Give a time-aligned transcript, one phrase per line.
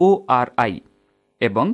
[0.00, 0.80] O R I
[1.40, 1.66] ଏବଂ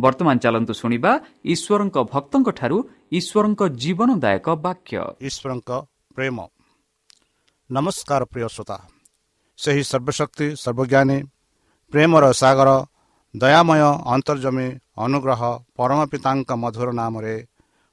[0.00, 1.12] ବର୍ତ୍ତମାନ ଚାଲନ୍ତୁ ଶୁଣିବା
[1.44, 1.96] ଈଶ୍ୱରଙ୍କ
[3.12, 5.70] ଈଶ୍ୱରଙ୍କ ଜୀବନଦାୟକ ବାକ୍ୟ। ଈଶ୍ୱରଙ୍କ
[9.58, 11.18] ସେହି ସର୍ବଶକ୍ତି ସର୍ବଜ୍ଞାନୀ
[11.92, 12.70] ପ୍ରେମର ସାଗର
[13.34, 13.82] ଦୟାମୟ
[14.14, 15.42] ଅନ୍ତର୍ଜମୀ ଅନୁଗ୍ରହ
[15.76, 17.34] ପରମ ପିତାଙ୍କ ମଧୁର ନାମରେ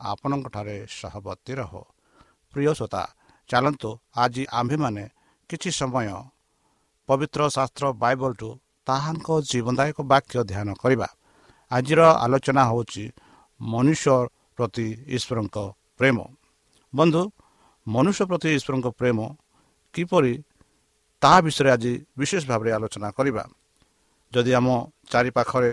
[0.00, 1.72] ଆପଣଙ୍କଠାରେ ସହବର୍ତ୍ତୀ ରହ।
[2.52, 3.02] ପ୍ରିୟ ଶ୍ରୋତା
[3.50, 5.04] ଚାଲନ୍ତୁ ଆଜି ଆମ୍ଭେମାନେ
[5.50, 6.08] କିଛି ସମୟ
[7.08, 8.48] ପବିତ୍ର ଶାସ୍ତ୍ର ବାଇବଲଠୁ
[8.86, 11.08] ତାହାଙ୍କ ଜୀବନଦାୟକ ବାକ୍ୟ ଧ୍ୟାନ କରିବା।
[11.70, 13.04] ଆଜିର ଆଲୋଚନା ହେଉଛି
[13.60, 14.14] ମନୁଷ୍ୟ
[14.56, 14.86] ପ୍ରତି
[15.16, 15.56] ଈଶ୍ୱରଙ୍କ
[15.98, 16.16] ପ୍ରେମ।
[16.92, 17.22] ବନ୍ଧୁ
[17.86, 19.18] ମନୁଷ୍ୟ ପ୍ରତି ଈଶ୍ୱରଙ୍କ ପ୍ରେମ
[19.94, 20.34] କିପରି
[21.22, 23.44] ତାହା ବିଷୟରେ ଆଜି ବିଶେଷ ଭାବରେ ଆଲୋଚନା କରିବା?
[24.32, 24.66] ଯଦି ଆମ
[25.10, 25.72] ଚାରିପାଖରେ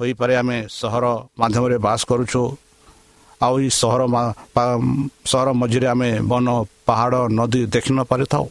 [0.00, 1.04] ହୋଇପାରେ ଆମେ ସହର
[1.40, 2.42] ମାଧ୍ୟମରେ ବାସ କରୁଛୁ
[3.44, 4.02] ଆଉ ଏଇ ସହର
[5.30, 6.46] ସହର ମଝିରେ ଆମେ ବନ
[6.88, 8.46] ପାହାଡ଼ ନଦୀ ଦେଖି ନ ପାରିଥାଉ।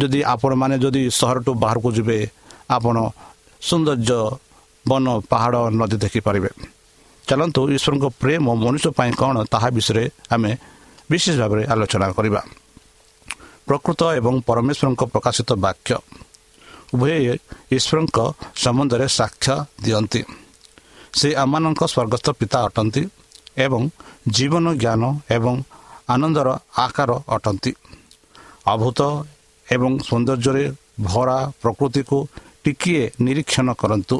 [0.00, 2.18] ଯଦି ଆପଣମାନେ ଯଦି ସହରଠୁ ବାହାରକୁ ଯିବେ
[2.76, 2.96] ଆପଣ
[3.68, 4.20] ସୌନ୍ଦର୍ଯ୍ୟ
[4.84, 6.50] ବନ ପାହାଡ଼ ନଦୀ ଦେଖିପାରିବେ
[7.24, 10.04] ଚାଲନ୍ତୁ ଈଶ୍ୱରଙ୍କ ପ୍ରେମ ମନୁଷ୍ୟ ପାଇଁ କ'ଣ ତାହା ବିଷୟରେ
[10.34, 10.50] ଆମେ
[11.10, 12.40] ବିଶେଷ ଭାବରେ ଆଲୋଚନା କରିବା।
[13.68, 15.96] ପ୍ରକୃତ ଏବଂ ପରମେଶ୍ୱରଙ୍କ ପ୍ରକାଶିତ ବାକ୍ୟ।
[16.94, 17.10] ଉଭୟ
[17.76, 18.18] ଈଶ୍ୱରଙ୍କ
[18.62, 19.54] ସମ୍ବନ୍ଧରେ ସାକ୍ଷ୍ୟ
[19.84, 20.20] ଦିଅନ୍ତି।
[21.18, 23.02] ସେ ଆମମାନଙ୍କ ସ୍ୱର୍ଗସ୍ଥ ପିତା ଅଟନ୍ତି।
[23.56, 23.82] ଏବଂ
[24.28, 25.56] ଜୀବନ ଜ୍ଞାନ ଏବଂ
[26.08, 26.48] ଆନନ୍ଦର
[26.84, 27.72] ଆକାର ଅଟନ୍ତି
[28.66, 29.00] ଅଭୂତ
[29.68, 30.64] ଏବଂ ସୌନ୍ଦର୍ଯ୍ୟରେ
[31.04, 32.18] ଭରା ପ୍ରକୃତିକୁ
[32.64, 34.16] ଟିକିଏ ନିରୀକ୍ଷଣ କରନ୍ତୁ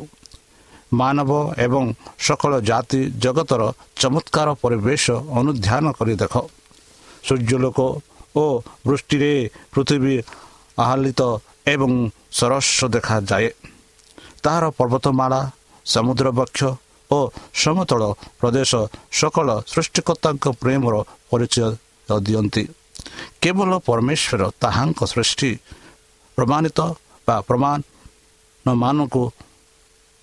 [0.94, 1.84] ମାନବ ଏବଂ
[2.26, 3.62] ସକଳ ଜାତି ଜଗତର
[4.00, 5.04] ଚମତ୍କାର ପରିବେଶ
[5.38, 6.34] ଅନୁଧ୍ୟାନ କରି ଦେଖ
[7.26, 7.78] ସୂର୍ଯ୍ୟଲୋକ
[8.34, 8.44] ଓ
[8.86, 9.32] ବୃଷ୍ଟିରେ
[9.72, 10.14] ପୃଥିବୀ
[10.78, 11.20] ଆହ୍ଲିତ
[11.66, 11.92] ଏବଂ
[12.32, 13.48] ସରସ ଦେଖାଯାଏ
[14.44, 15.40] ତାହାର ପର୍ବତମାଳା
[15.86, 16.60] ସମୁଦ୍ର ବକ୍ଷ
[17.10, 17.18] ଓ
[17.54, 18.02] ସମତଳ
[18.40, 18.70] ପ୍ରଦେଶ
[19.18, 20.94] ସକଳ ସୃଷ୍ଟିକର୍ତ୍ତାଙ୍କ ପ୍ରେମର
[21.30, 21.68] ପରିଚୟ
[22.08, 22.62] ଦିଅନ୍ତି।
[23.42, 25.50] କେବଳ ପରମେଶ୍ୱର ତାହାଙ୍କ ସୃଷ୍ଟି
[26.38, 26.78] ପ୍ରମାଣିତ
[27.28, 29.22] ବା ପ୍ରମାଣମାନଙ୍କୁ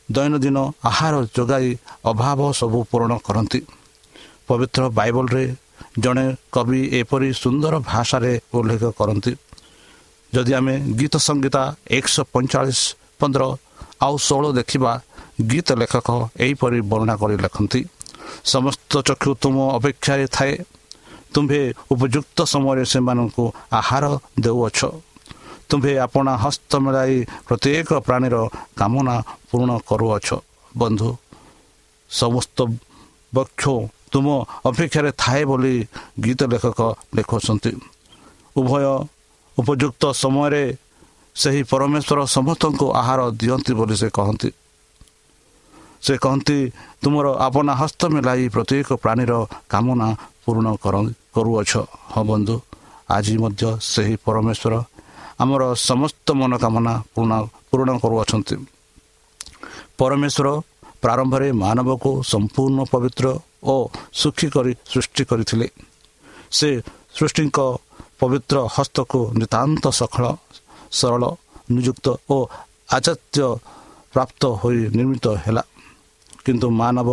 [0.09, 0.57] ଦୈନନ୍ଦିନ
[0.89, 1.69] ଆହାର ଯୋଗାଇ
[2.11, 3.59] ଅଭାବ ସବୁ ପୂରଣ କରନ୍ତି।
[4.47, 5.43] ପବିତ୍ର ବାଇବଲରେ
[6.03, 6.25] ଜଣେ
[6.55, 9.31] କବି ଏପରି ସୁନ୍ଦର ଭାଷାରେ ଉଲ୍ଲେଖ କରନ୍ତି।
[10.33, 11.63] ଯଦି ଆମେ ଗୀତ ସଂଗୀତା
[11.97, 12.81] ଏକଶହ ପଇଁଚାଳିଶ
[13.19, 13.43] ପନ୍ଦର
[14.05, 14.91] ଆଉ ଷୋହଳ ଦେଖିବା
[15.39, 16.09] ଗୀତ ଲେଖକ
[16.43, 17.81] ଏହିପରି ବର୍ଣ୍ଣନା କରି ଲେଖନ୍ତି
[18.45, 20.53] ସମସ୍ତ ଚକ୍ଷୁ ତୁମ ଅପେକ୍ଷାରେ ଥାଏ
[21.33, 21.61] ତୁମ୍ଭେ
[21.93, 24.05] ଉପଯୁକ୍ତ ସମୟରେ ସେମାନଙ୍କୁ ଆହାର
[24.43, 24.79] ଦେଉଅଛ
[25.69, 27.17] ତୁମ୍ଭେ ଆପଣା ହସ୍ତ ମିଳାଇ
[27.47, 28.35] ପ୍ରତ୍ୟେକ ପ୍ରାଣୀର
[28.79, 29.15] କାମନା
[29.49, 30.27] ପୂରଣ କରୁଅଛ
[30.77, 31.09] ବନ୍ଧୁ
[32.09, 32.57] ସମସ୍ତ
[33.33, 33.63] ବକ୍ଷ
[34.11, 34.27] ତୁମ
[34.65, 35.75] ଅପେକ୍ଷାରେ ଥାଏ ବୋଲି
[36.23, 36.79] ଗୀତ ଲେଖକ
[37.15, 37.71] ଲେଖୁଛନ୍ତି
[38.55, 38.85] ଉଭୟ
[39.57, 40.63] ଉପଯୁକ୍ତ ସମୟରେ
[41.35, 44.49] ସେହି ପରମେଶ୍ୱର ସମସ୍ତଙ୍କୁ ଆହାର ଦିଅନ୍ତି ବୋଲି ସେ କହନ୍ତି।
[46.05, 46.57] ସେ କହନ୍ତି
[47.01, 49.31] ତୁମର ଆପଣା ହସ୍ତ ମିଳାଇ ପ୍ରତ୍ୟେକ ପ୍ରାଣୀର
[49.71, 50.07] କାମନା
[50.43, 50.67] ପୂରଣ
[51.35, 51.71] କରୁଅଛ
[52.13, 52.55] ହଁ ବନ୍ଧୁ।
[53.15, 54.73] ଆଜି ମଧ୍ୟ ସେହି ପରମେଶ୍ୱର
[55.43, 56.93] ଆମର ସମସ୍ତ ମନୋକାମନା
[57.71, 58.55] ପୂରଣ କରୁଅଛନ୍ତି।
[59.99, 60.47] ପରମେଶ୍ୱର
[61.03, 63.25] ପ୍ରାରମ୍ଭରେ ମାନବକୁ ସମ୍ପୂର୍ଣ୍ଣ ପବିତ୍ର
[63.73, 63.75] ଓ
[64.21, 65.67] ସୁଖୀ କରି ସୃଷ୍ଟି କରିଥିଲେ।
[66.57, 66.69] ସେ
[67.17, 67.59] ସୃଷ୍ଟିଙ୍କ
[68.19, 70.25] ପବିତ୍ର ହସ୍ତକୁ ନିତାନ୍ତ ସଖଳ
[70.99, 71.23] ସରଳ
[71.73, 72.37] ନିଯୁକ୍ତ ଓ
[72.95, 73.47] ଆଚାର୍ଯ୍ୟ
[74.13, 75.63] ପ୍ରାପ୍ତ ହୋଇ ନିର୍ମିତ ହେଲା।
[76.45, 77.09] କିନ୍ତୁ ମାନବ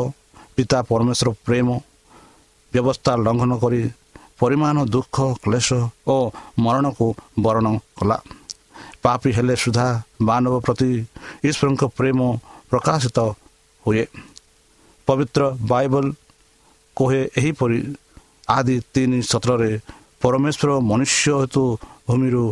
[0.56, 1.68] ପିତା ପରମେଶ୍ୱର ପ୍ରେମ
[2.72, 3.80] ବ୍ୟବସ୍ଥା ଲଙ୍ଘନ କରି
[4.40, 5.68] ପରିମାଣ ଦୁଃଖ କ୍ଲେଶ
[6.12, 6.16] ଓ
[6.64, 7.06] ମରଣକୁ
[7.44, 7.66] ବରଣ
[7.98, 8.16] କଲା।
[9.02, 9.88] ପାପି ହେଲେ ସୁଦ୍ଧା
[10.28, 10.90] ମାନବ ପ୍ରତି
[11.48, 12.18] ଈଶ୍ୱରଙ୍କ ପ୍ରେମ
[12.70, 13.18] ପ୍ରକାଶିତ
[13.84, 14.04] ହୁଏ।
[15.08, 16.06] ପବିତ୍ର ବାଇବଲ
[16.96, 17.78] କୁହେ ଏହିପରି
[18.56, 19.70] ଆଦି ତିନି ସତ୍ରରେ
[20.22, 21.62] ପରମେଶ୍ୱର ମନୁଷ୍ୟ ହେତୁ
[22.08, 22.44] ଭୂମିରୁ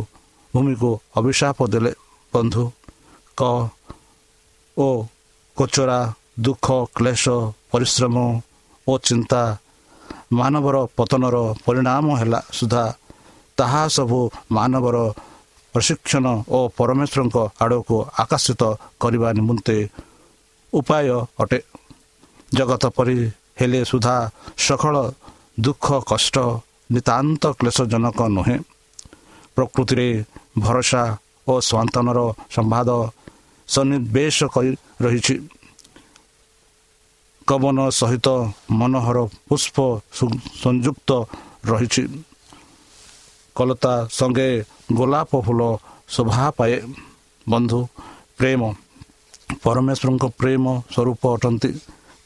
[0.53, 1.91] ଭୂମିକୁ ଅଭିଶାପ ଦେଲେ।
[2.33, 2.63] ବନ୍ଧୁ
[3.37, 3.41] କ
[4.77, 4.87] ଓ
[5.57, 5.99] କୋଚରା
[6.37, 7.23] ଦୁଃଖ କ୍ଲେଶ
[7.71, 8.15] ପରିଶ୍ରମ
[8.87, 9.41] ଓ ଚିନ୍ତା
[10.39, 12.83] ମାନବର ପତନର ପରିଣାମ ହେଲା ସୁଦ୍ଧା
[13.57, 14.19] ତାହା ସବୁ
[14.55, 14.97] ମାନବର
[15.73, 16.25] ପ୍ରଶିକ୍ଷଣ
[16.55, 18.61] ଓ ପରମେଶ୍ୱରଙ୍କ ଆଡ଼କୁ ଆକର୍ଷିତ
[19.01, 19.77] କରିବା ନିମନ୍ତେ
[20.73, 21.07] ଉପାୟ
[21.41, 21.59] ଅଟେ।
[22.53, 23.17] ଜଗତ ପରି
[23.59, 24.15] ହେଲେ ସୁଦ୍ଧା
[24.65, 24.95] ସକଳ
[25.65, 26.35] ଦୁଃଖ କଷ୍ଟ
[26.93, 28.57] ନିତାନ୍ତ କ୍ଲେଶଜନକ ନୁହେଁ।
[29.55, 30.07] ପ୍ରକୃତିରେ
[30.63, 31.03] ଭରସା
[31.47, 32.19] ଓ ସ୍ୱାନ୍ତନର
[32.55, 32.89] ସମ୍ବାଦ
[33.69, 34.71] ସନ୍ନିବେଶ କରି
[35.03, 35.35] ରହିଛି।
[37.49, 38.27] କବନ ସହିତ
[38.79, 39.77] ମନୋହର ପୁଷ୍ପ
[40.63, 41.09] ସଂଯୁକ୍ତ
[41.69, 42.03] ରହିଛି
[43.55, 44.49] କଲତା ସଙ୍ଗେ
[44.97, 45.61] ଗୋଲାପ ଫୁଲ
[46.13, 46.75] ଶୋଭା ପାଏ
[47.47, 47.79] ବନ୍ଧୁ
[48.39, 48.61] ପ୍ରେମ
[49.63, 51.71] ପରମେଶ୍ୱରଙ୍କ ପ୍ରେମ ସ୍ୱରୂପ ଅଟନ୍ତି।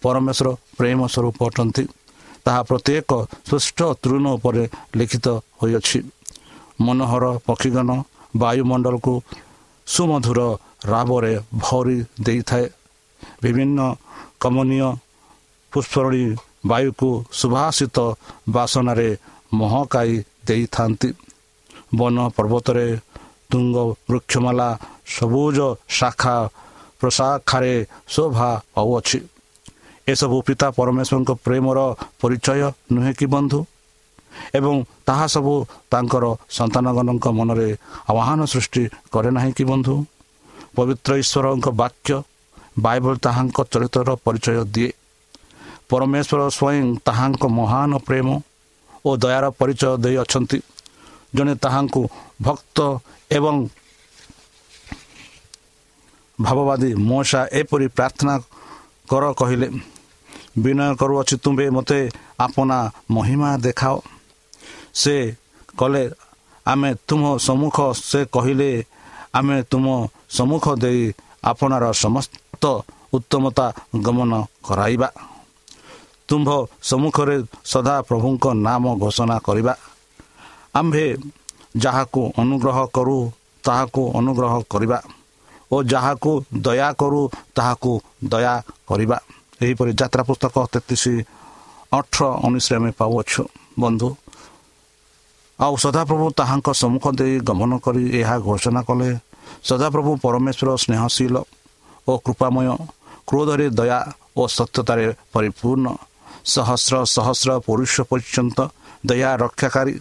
[0.03, 0.47] ପରମେଶ୍ୱର
[0.77, 1.83] ପ୍ରେମ ସ୍ୱରୂପ ଅଟନ୍ତି।
[2.45, 3.11] ତାହା ପ୍ରତ୍ୟେକ
[3.49, 4.63] ସୃଷ୍ଟ ତୃଣ ଉପରେ
[4.97, 5.27] ଲିଖିତ
[5.59, 5.99] ହୋଇଅଛି।
[6.85, 7.89] ମନୋହର ପକ୍ଷୀଗଣ
[8.41, 9.13] ବାୟୁମଣ୍ଡଳକୁ
[9.87, 10.39] ସୁମଧୁର
[10.91, 12.65] ରାବରେ ଭରି ଦେଇଥାଏ।
[13.41, 13.79] ବିଭିନ୍ନ
[14.41, 14.89] କମନୀୟ
[15.71, 16.23] ପୁଷ୍ପରଣୀ
[16.65, 17.97] ବାୟୁକୁ ସୁଭାଷିତ
[18.49, 19.09] ବାସନାରେ
[19.53, 20.11] ମହକାଇ
[20.47, 21.09] ଦେଇଥାନ୍ତି।
[21.95, 22.87] ବନ ପର୍ବତରେ
[23.51, 23.77] ତୁଙ୍ଗ
[24.09, 24.69] ବୃକ୍ଷମାଲା
[25.15, 25.59] ସବୁଜ
[25.99, 26.35] ଶାଖା
[26.99, 27.73] ପ୍ରଶାଖାରେ
[28.07, 29.19] ଶୋଭା ପାଉଅଛି।
[30.07, 31.79] ଏସବୁ ପିତା ପରମେଶ୍ୱରଙ୍କ ପ୍ରେମର
[32.21, 32.61] ପରିଚୟ
[32.91, 33.59] ନୁହେଁ କି ବନ୍ଧୁ?
[34.55, 34.75] ଏବଂ
[35.05, 35.53] ତାହା ସବୁ
[35.91, 36.25] ତାଙ୍କର
[36.57, 37.69] ସନ୍ତାନଗଣଙ୍କ ମନରେ
[38.11, 39.95] ଆହ୍ୱାନ ସୃଷ୍ଟି କରେ ନାହିଁ କି ବନ୍ଧୁ?
[40.75, 42.15] ପବିତ୍ର ଈଶ୍ୱରଙ୍କ ବାକ୍ୟ
[42.79, 44.89] ବାଇବଲ ତାହାଙ୍କ ଚରିତ୍ରର ପରିଚୟ ଦିଏ।
[45.91, 48.27] ପରମେଶ୍ୱର ସ୍ୱୟଂ ତାହାଙ୍କ ମହାନ ପ୍ରେମ
[49.07, 50.59] ଓ ଦୟାର ପରିଚୟ ଦେଇଅଛନ୍ତି
[51.35, 52.01] ଜଣେ ତାହାଙ୍କୁ
[52.47, 52.77] ଭକ୍ତ
[53.37, 53.55] ଏବଂ
[56.39, 58.33] ଭାବବାଦୀ ମଶା ଏପରି ପ୍ରାର୍ଥନା
[59.09, 59.67] କର କହିଲେ
[60.63, 61.99] ବିନୟ କରୁଅଛି ତୁମ୍ଭେ ମୋତେ
[62.45, 62.77] ଆପଣା
[63.15, 63.97] ମହିମା ଦେଖାଅ।
[65.01, 65.15] ସେ
[65.79, 66.03] କଲେ
[66.65, 67.77] ଆମେ ତୁମ ସମ୍ମୁଖ
[68.09, 68.71] ସେ କହିଲେ
[69.39, 69.85] ଆମେ ତୁମ
[70.37, 71.03] ସମ୍ମୁଖ ଦେଇ
[71.51, 72.63] ଆପଣାର ସମସ୍ତ
[73.15, 73.65] ଉତ୍ତମତା
[74.05, 74.31] ଗମନ
[74.67, 75.09] କରାଇବା।
[76.31, 76.49] ତୁମ୍ଭ
[76.89, 77.35] ସମ୍ମୁଖରେ
[77.71, 79.73] ସଦା ପ୍ରଭୁଙ୍କ ନାମ ଘୋଷଣା କରିବା।
[80.79, 81.05] ଆମ୍ଭେ
[81.83, 83.17] ଯାହାକୁ ଅନୁଗ୍ରହ କରୁ
[83.63, 84.99] ତାହାକୁ ଅନୁଗ୍ରହ କରିବା
[85.73, 86.31] ଓ ଯାହାକୁ
[86.65, 87.21] ଦୟା କରୁ
[87.57, 87.91] ତାହାକୁ
[88.31, 88.55] ଦୟା
[88.89, 89.17] କରିବା।
[89.63, 91.03] ଏହିପରି ଯାତ୍ରା ପୁସ୍ତକ ତେତିଶ
[91.97, 93.41] ଅଠର ଉଣେଇଶରେ ଆମେ ପାଉଅଛୁ।
[93.81, 94.09] ବନ୍ଧୁ
[95.59, 99.09] ଆଉ ସଦାପ୍ରଭୁ ତାହାଙ୍କ ସମ୍ମୁଖ ଦେଇ ଗମନ କରି ଏହା ଘୋଷଣା କଲେ
[99.69, 101.35] ସଦାପ୍ରଭୁ ପରମେଶ୍ୱର ସ୍ନେହଶୀଳ
[102.07, 102.67] ଓ କୃପାମୟ
[103.27, 103.99] କ୍ରୋଧରେ ଦୟା
[104.39, 105.87] ଓ ସତ୍ୟତାରେ ପରିପୂର୍ଣ୍ଣ
[106.45, 108.57] ସହସ୍ର ସହସ୍ର ପୁରୁଷ ପର୍ଯ୍ୟନ୍ତ
[109.05, 109.93] ଦୟା ରକ୍ଷାକାରୀ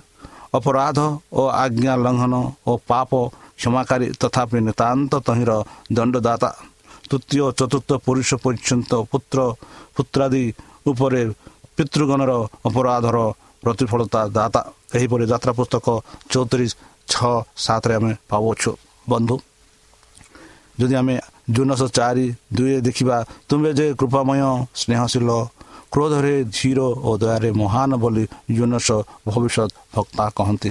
[0.53, 0.99] ଅପରାଧ
[1.33, 2.35] ଓ ଆଜ୍ଞା ଲଙ୍ଘନ
[2.67, 3.11] ଓ ପାପ
[3.59, 5.53] କ୍ଷମାକାରୀ ତଥାପି ନିତାନ୍ତ ତହିଁର
[5.93, 6.51] ଦଣ୍ଡଦାତା
[7.09, 9.39] ତୃତୀୟ ଚତୁର୍ଥ ପୁରୁଷ ପର୍ଯ୍ୟନ୍ତ ପୁତ୍ର
[9.95, 10.45] ପୁତ୍ରାଦି
[10.87, 11.23] ଉପରେ
[11.77, 12.33] ପିତୃଗଣର
[12.65, 13.19] ଅପରାଧର
[13.63, 14.63] ପ୍ରତିଫଳତା ଦାତା
[14.97, 15.87] ଏହିପରି ଯାତ୍ରା ପୁସ୍ତକ
[16.31, 16.73] ଚଉତିରିଶ
[17.09, 18.73] ଛଅ ସାତରେ ଆମେ ପାଉଅଛୁ
[19.07, 19.37] ବନ୍ଧୁ
[20.79, 21.15] ଯଦି ଆମେ
[21.51, 23.17] ଜୁନଶ ଚାରି ଦୁଇ ଦେଖିବା
[23.49, 24.41] ତୁମେ ଯେ କୃପାମୟ
[24.75, 25.31] ସ୍ନେହଶୀଳ
[25.93, 26.79] କ୍ରୋଧରେ ଧୀର
[27.09, 28.25] ଓ ଦୟାରେ ମହାନ ବୋଲି
[28.57, 28.89] ଜୁନସ
[29.29, 30.71] ଭବିଷ୍ୟତ ଭକ୍ତା କହନ୍ତି।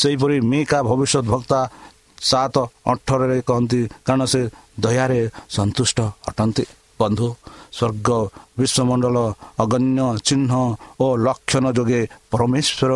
[0.00, 1.60] ସେହିପରି ମିକା ଭବିଷ୍ୟତ ଭକ୍ତା
[2.30, 2.56] ସାତ
[2.92, 4.42] ଅଠରରେ କହନ୍ତି କାରଣ ସେ
[4.84, 5.20] ଦୟାରେ
[5.56, 5.98] ସନ୍ତୁଷ୍ଟ
[6.28, 6.64] ଅଟନ୍ତି।
[7.00, 7.28] ବନ୍ଧୁ
[7.78, 8.08] ସ୍ୱର୍ଗ
[8.58, 9.16] ବିଶ୍ୱମଣ୍ଡଳ
[9.62, 10.52] ଅଗଣ୍ୟ ଚିହ୍ନ
[11.00, 12.00] ଓ ଲକ୍ଷଣ ଯୋଗେ
[12.30, 12.92] ପରମେଶ୍ୱର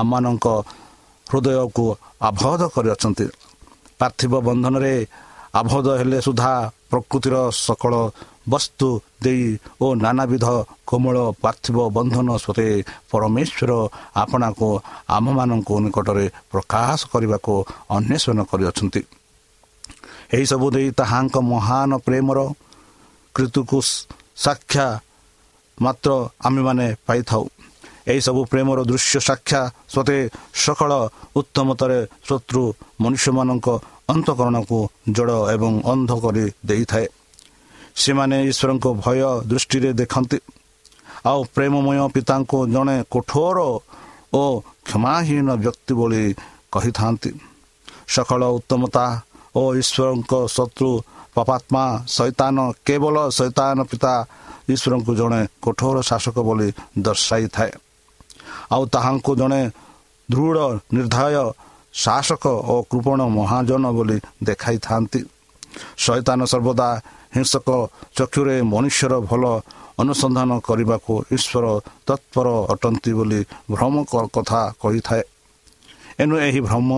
[0.00, 0.46] ଆମମାନଙ୍କ
[1.26, 1.86] ହୃଦୟକୁ
[2.28, 3.26] ଆବଦ୍ଧ କରିଅଛନ୍ତି।
[3.98, 4.94] ପାର୍ଥିବ ବନ୍ଧନରେ
[5.60, 6.52] ଆବଦ୍ଧ ହେଲେ ସୁଦ୍ଧା
[6.90, 7.34] ପ୍ରକୃତିର
[7.66, 7.92] ସକଳ
[8.48, 8.88] ବସ୍ତୁ
[9.24, 9.44] ଦେଇ
[9.82, 10.46] ଓ ନାନାବିଧ
[10.88, 12.68] କୋମଳ ପାର୍ଥିବ ବନ୍ଧନ ସ୍ୱତେ
[13.10, 13.70] ପରମେଶ୍ୱର
[14.22, 14.68] ଆପଣାକୁ
[15.16, 17.54] ଆମମାନଙ୍କୁ ନିକଟରେ ପ୍ରକାଶ କରିବାକୁ
[17.96, 19.02] ଅନ୍ୱେଷଣ କରିଅଛନ୍ତି।
[20.36, 22.38] ଏହିସବୁ ଦେଇ ତାହାଙ୍କ ମହାନ ପ୍ରେମର
[23.34, 23.78] କୃତୁକୁ
[24.44, 24.86] ସାକ୍ଷା
[25.78, 26.10] ମାତ୍ର
[26.46, 27.44] ଆମେମାନେ ପାଇଥାଉ।
[28.12, 29.60] ଏହିସବୁ ପ୍ରେମର ଦୃଶ୍ୟ ସାକ୍ଷା
[29.94, 30.18] ସତେ
[30.64, 30.90] ସକଳ
[31.38, 31.98] ଉତ୍ତମତାରେ
[32.28, 32.62] ଶତ୍ରୁ
[33.02, 33.68] ମନୁଷ୍ୟମାନଙ୍କ
[34.12, 34.78] ଅନ୍ତଃକରଣକୁ
[35.16, 37.06] ଜଡ଼ ଏବଂ ଅନ୍ଧ କରି ଦେଇଥାଏ।
[37.96, 40.38] ସେମାନେ ଈଶ୍ୱରଙ୍କ ଭୟ ଦୃଷ୍ଟିରେ ଦେଖନ୍ତି।
[41.30, 43.58] ଆଉ ପ୍ରେମମୟ ପିତାଙ୍କୁ ଜଣେ କଠୋର
[44.40, 44.42] ଓ
[44.86, 46.24] କ୍ଷମାହୀନ ବ୍ୟକ୍ତି ବୋଲି
[46.72, 47.30] କହିଥାନ୍ତି।
[48.14, 49.06] ସକଳ ଉତ୍ତମତା
[49.56, 50.90] ଓ ଈଶ୍ୱରଙ୍କ ଶତ୍ରୁ
[51.34, 51.84] ପାପାତ୍ମା
[52.16, 54.14] ସୈତାନ କେବଳ ସୈତାନ ପିତା
[54.74, 56.68] ଈଶ୍ୱରଙ୍କୁ ଜଣେ କଠୋର ଶାସକ ବୋଲି
[57.06, 57.72] ଦର୍ଶାଇଥାଏ।
[58.74, 59.62] ଆଉ ତାହାଙ୍କୁ ଜଣେ
[60.28, 60.58] ଦୃଢ଼
[60.94, 61.44] ନିର୍ଦ୍ଦୟ
[61.94, 65.20] ଶାସକ ଓ କୃପଣ ମହାଜନ ବୋଲି ଦେଖାଇଥାନ୍ତି।
[66.04, 66.88] ଶୈତାନ ସର୍ବଦା
[67.36, 67.68] ହିଂସକ
[68.16, 69.44] ଚକ୍ଷୁରେ ମନୁଷ୍ୟର ଭଲ
[70.00, 71.64] ଅନୁସନ୍ଧାନ କରିବାକୁ ଈଶ୍ୱର
[72.08, 73.40] ତତ୍ପର ଅଟନ୍ତି ବୋଲି
[73.72, 73.94] ଭ୍ରମ
[74.36, 75.22] କଥା କହିଥାଏ।
[76.22, 76.88] ଏଣୁ ଏହି ଭ୍ରମ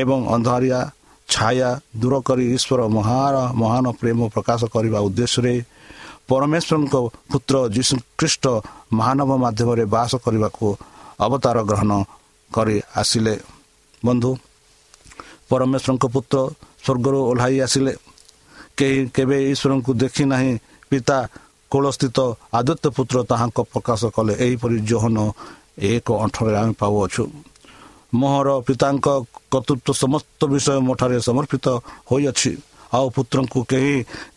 [0.00, 0.80] ଏବଂ ଅନ୍ଧାରିଆ
[1.28, 1.70] ଛାୟା
[2.00, 5.54] ଦୂର କରି ଈଶ୍ୱର ମହାର ମହାନ ପ୍ରେମ ପ୍ରକାଶ କରିବା ଉଦ୍ଦେଶ୍ୟରେ
[6.28, 6.94] ପରମେଶ୍ୱରଙ୍କ
[7.30, 8.44] ପୁତ୍ର ଯୀଶୁଖ୍ରୀଷ୍ଟ
[8.98, 10.66] ମହାନବ ମାଧ୍ୟମରେ ବାସ କରିବାକୁ
[11.26, 11.92] ଅବତାର ଗ୍ରହଣ
[12.50, 13.34] କରି ଆସିଲେ।
[14.02, 14.30] ବନ୍ଧୁ
[15.50, 16.36] ପରମେଶ୍ୱରଙ୍କ ପୁତ୍ର
[16.84, 17.92] ସ୍ୱର୍ଗରୁ ଓହ୍ଲାଇ ଆସିଲେ।
[18.78, 20.52] କେହି କେବେ ଈଶ୍ୱରଙ୍କୁ ଦେଖି ନାହିଁ
[20.90, 21.18] ପିତା
[21.72, 22.18] କୋଳସ୍ଥିତ
[22.58, 25.16] ଆଦିତ୍ୟ ପୁତ୍ର ତାହାଙ୍କ ପ୍ରକାଶ କଲେ ଏହିପରି ଜୋହନ
[25.90, 27.24] ଏକ ଅଠରରେ ଆମେ ପାଉଅଛୁ।
[28.20, 29.06] ମୋହର ପିତାଙ୍କ
[29.52, 31.66] କର୍ତ୍ତୃତ୍ୱ ସମସ୍ତ ବିଷୟ ମୋଠାରେ ସମର୍ପିତ
[32.10, 32.52] ହୋଇଅଛି।
[32.96, 33.94] ଆଉ ପୁତ୍ରଙ୍କୁ କେହି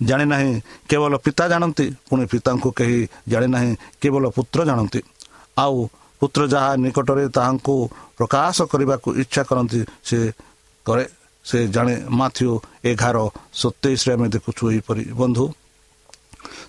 [0.08, 0.52] ଜାଣି ନାହିଁ
[0.90, 3.00] କେବଳ ପିତା ଜାଣନ୍ତି ପୁଣି ପିତାଙ୍କୁ କେହି
[3.32, 3.72] ଜାଣି ନାହିଁ
[4.02, 5.02] କେବଳ ପୁତ୍ର ଜାଣନ୍ତି।
[5.64, 5.78] ଆଉ
[6.20, 7.76] ପୁତ୍ର ଯାହା ନିକଟରେ ତାହାଙ୍କୁ
[8.18, 10.18] ପ୍ରକାଶ କରିବାକୁ ଇଚ୍ଛା କରନ୍ତି ସେ
[10.86, 11.06] କରେ।
[11.46, 12.50] ସେ ଜାଣେ ମାଥ୍ୟୁ
[12.86, 13.18] ଏଗାର
[13.54, 15.46] ସତେଇଶରେ ଆମେ ଦେଖୁଛୁ ଏହିପରି ବନ୍ଧୁ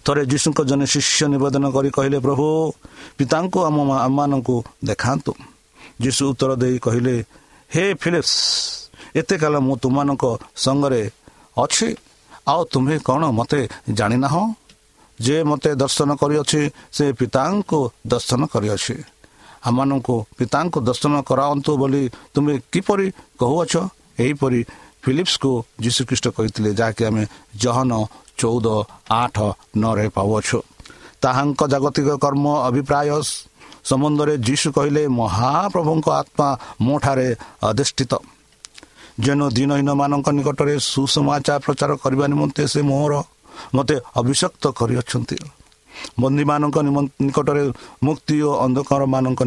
[0.05, 2.47] ଥରେ ଯୀଶୁଙ୍କ ଜଣେ ଶିଷ୍ୟ ନିବେଦନ କରି କହିଲେ ପ୍ରଭୁ
[3.19, 5.33] ପିତାଙ୍କୁ ଆମ ଆମମାନଙ୍କୁ ଦେଖାନ୍ତୁ
[6.03, 7.15] ଯୀଶୁ ଉତ୍ତର ଦେଇ କହିଲେ
[7.75, 8.35] ହେ ଫିଲିପ୍ସ
[9.17, 10.25] ଏତେ କାଳ ମୁଁ ତୁମମାନଙ୍କ
[10.57, 11.03] ସଙ୍ଗରେ
[11.59, 11.89] ଅଛି
[12.49, 13.61] ଆଉ ତୁମେ କ'ଣ ମୋତେ
[13.91, 14.45] ଜାଣିନାହଁ?
[15.19, 16.61] ଯେ ମୋତେ ଦର୍ଶନ କରିଅଛି
[16.93, 18.97] ସେ ପିତାଙ୍କୁ ଦର୍ଶନ କରିଅଛି।
[19.65, 22.03] ଆମମାନଙ୍କୁ ପିତାଙ୍କୁ ଦର୍ଶନ କରାନ୍ତୁ ବୋଲି
[22.35, 23.07] ତୁମେ କିପରି
[23.39, 23.75] କହୁଅଛ?
[24.19, 24.61] ଏହିପରି
[25.03, 25.51] ଫିଲିପ୍ସକୁ
[25.83, 27.23] ଯୀଶୁଖ୍ରୀଷ୍ଟ କହିଥିଲେ ଯାହାକି ଆମେ
[27.63, 27.93] ଜହନ
[28.39, 28.67] ଚଉଦ
[29.23, 29.37] ଆଠ
[29.77, 30.59] ନରେ ପାଉଅଛୁ।
[31.23, 33.09] ତାହାଙ୍କ ଜାଗତିକ କର୍ମ ଅଭିପ୍ରାୟ
[33.91, 36.49] ସମ୍ବନ୍ଧରେ ଯୀଶୁ କହିଲେ ମହାପ୍ରଭୁଙ୍କ ଆତ୍ମା
[36.87, 37.29] ମୋ ଠାରେ
[37.71, 38.13] ଅଧିଷ୍ଠିତ।
[39.25, 43.13] ଯେନ ଦିନହୀନମାନଙ୍କ ନିକଟରେ ସୁସମାଚାର ପ୍ରଚାର କରିବା ନିମନ୍ତେ ସେ ମୋର
[43.75, 45.37] ମୋତେ ଅଭିଷକ୍ତ କରିଅଛନ୍ତି।
[46.21, 46.77] ବନ୍ଦୀମାନଙ୍କ
[47.27, 47.63] ନିକଟରେ
[48.03, 49.41] ମୁକ୍ତି ଓ ଅନ୍ଧକାରମାନଙ୍କ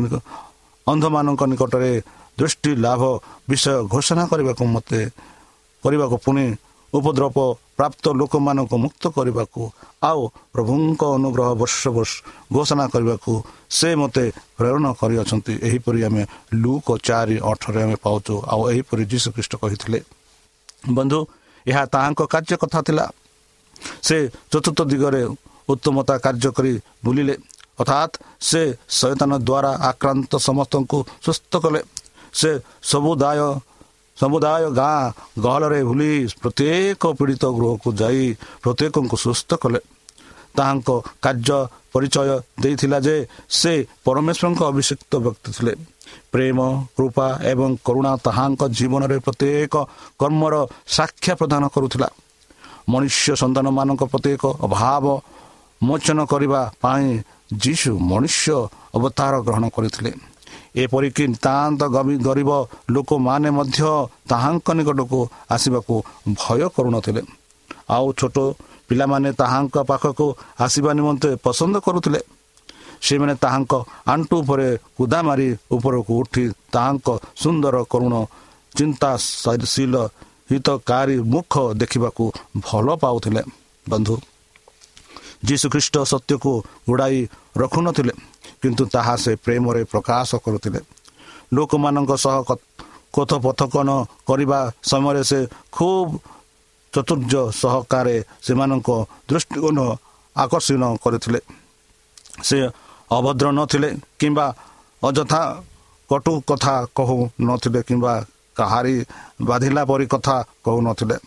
[0.88, 1.92] ଅନ୍ଧମାନଙ୍କ ନିକଟରେ
[2.38, 3.02] ଦୃଷ୍ଟି ଲାଭ
[3.50, 5.02] ବିଷୟ ଘୋଷଣା କରିବାକୁ ମୋତେ
[5.84, 6.46] କରିବାକୁ ପୁଣି
[6.94, 7.38] ଉପଦ୍ରବ
[7.78, 9.62] ପ୍ରାପ୍ତ ଲୋକମାନଙ୍କୁ ମୁକ୍ତ କରିବାକୁ
[10.10, 10.22] ଆଉ
[10.54, 12.14] ପ୍ରଭୁଙ୍କ ଅନୁଗ୍ରହ ବର୍ଷ ବର୍ଷ
[12.56, 13.32] ଘୋଷଣା କରିବାକୁ
[13.78, 14.24] ସେ ମୋତେ
[14.58, 16.24] ପ୍ରେରଣା କରିଅଛନ୍ତି। ଏହିପରି ଆମେ
[16.64, 20.00] ଲୁକ ଚାରି ଅଠରେ ଆମେ ପାଉଛୁ। ଆଉ ଏହିପରି ଯୀଶୁଖ୍ରୀଷ୍ଟ କହିଥିଲେ
[20.98, 21.20] ବନ୍ଧୁ
[21.66, 23.06] ଏହା ତାହାଙ୍କ କାର୍ଯ୍ୟ କଥା ଥିଲା।
[24.08, 24.18] ସେ
[24.52, 25.22] ଚତୁର୍ଥ ଦିଗରେ
[25.72, 26.72] ଉତ୍ତମତା କାର୍ଯ୍ୟ କରି
[27.06, 27.36] ବୁଲିଲେ।
[27.82, 28.14] ଅର୍ଥାତ୍
[28.50, 28.62] ସେ
[28.98, 31.82] ଶୈତାନ ଦ୍ୱାରା ଆକ୍ରାନ୍ତ ସମସ୍ତଙ୍କୁ ସୁସ୍ଥ କଲେ।
[32.40, 32.52] ସେ
[32.92, 33.40] ସବୁଦାୟ
[34.18, 35.00] ସମୁଦାୟ ଗାଁ
[35.44, 36.12] ଗହଳରେ ବୁଲି
[36.42, 38.24] ପ୍ରତ୍ୟେକ ପୀଡ଼ିତ ଗୃହକୁ ଯାଇ
[38.64, 39.80] ପ୍ରତ୍ୟେକଙ୍କୁ ସୁସ୍ଥ କଲେ।
[40.56, 40.90] ତାହାଙ୍କ
[41.24, 41.60] କାର୍ଯ୍ୟ
[41.94, 42.30] ପରିଚୟ
[42.64, 43.16] ଦେଇଥିଲା ଯେ
[43.60, 43.74] ସେ
[44.06, 45.74] ପରମେଶ୍ୱରଙ୍କ ଅଭିଷିକ୍ତ ବ୍ୟକ୍ତି ଥିଲେ।
[46.32, 46.60] ପ୍ରେମ
[46.96, 49.74] କୃପା ଏବଂ କରୁଣା ତାହାଙ୍କ ଜୀବନରେ ପ୍ରତ୍ୟେକ
[50.20, 50.56] କର୍ମର
[50.88, 52.08] ସାକ୍ଷା ପ୍ରଦାନ କରୁଥିଲା।
[52.92, 55.06] ମନୁଷ୍ୟ ସନ୍ତାନମାନଙ୍କ ପ୍ରତ୍ୟେକ ଅଭାବ
[55.82, 57.06] ମୋଚନ କରିବା ପାଇଁ
[57.64, 58.48] ଯୀଶୁ ମନୁଷ୍ୟ
[58.98, 60.12] ଅବତାର ଗ୍ରହଣ କରିଥିଲେ।
[60.84, 61.82] ଏପରିକି ନିତାନ୍ତ
[62.28, 62.52] ଗରିବ
[62.94, 63.80] ଲୋକମାନେ ମଧ୍ୟ
[64.32, 65.20] ତାହାଙ୍କ ନିକଟକୁ
[65.56, 65.96] ଆସିବାକୁ
[66.40, 67.22] ଭୟ କରୁନଥିଲେ।
[67.96, 68.38] ଆଉ ଛୋଟ
[68.88, 70.26] ପିଲାମାନେ ତାହାଙ୍କ ପାଖକୁ
[70.66, 72.20] ଆସିବା ନିମନ୍ତେ ପସନ୍ଦ କରୁଥିଲେ।
[73.06, 73.74] ସେମାନେ ତାହାଙ୍କ
[74.14, 77.08] ଆଣ୍ଟୁ ଉପରେ କୁଦା ମାରି ଉପରକୁ ଉଠି ତାହାଙ୍କ
[77.42, 78.14] ସୁନ୍ଦର କରୁଣ
[78.76, 79.96] ଚିନ୍ତାଶୀଳ
[80.52, 82.24] ହିତକାରୀ ମୁଖ ଦେଖିବାକୁ
[82.66, 83.42] ଭଲ ପାଉଥିଲେ।
[83.86, 84.16] ବନ୍ଧୁ
[85.48, 86.52] ଯୀଶୁଖ୍ରୀଷ୍ଟ ସତ୍ୟକୁ
[86.88, 87.20] ଗୁଡ଼ାଇ
[87.62, 88.14] ରଖୁନଥିଲେ।
[88.66, 90.80] କିନ୍ତୁ ତାହା ସେ ପ୍ରେମରେ ପ୍ରକାଶ କରୁଥିଲେ।
[91.56, 92.36] ଲୋକମାନଙ୍କ ସହ
[93.16, 93.90] କଥୋପଥକନ
[94.28, 94.60] କରିବା
[94.92, 95.40] ସମୟରେ ସେ
[95.72, 96.12] ଖୁବ୍
[96.94, 98.90] ଚତୁର୍ଜ ସହକାରେ ସେମାନଙ୍କ
[99.30, 99.80] ଦୃଷ୍ଟିକୋଣ
[100.36, 101.40] ଆକର୍ଷଣ କରିଥିଲେ।
[102.48, 102.58] ସେ
[103.12, 104.46] ଅଭଦ୍ର ନଥିଲେ କିମ୍ବା
[105.02, 105.42] ଅଯଥା
[106.10, 108.14] କଟୁ କଥା କହୁ ନଥିଲେ କିମ୍ବା
[108.58, 108.96] କାହାରି
[109.50, 111.18] ବାଧିଲା ପରି କଥା କହୁନଥିଲେ